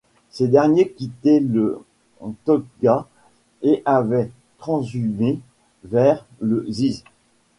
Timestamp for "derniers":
0.47-0.89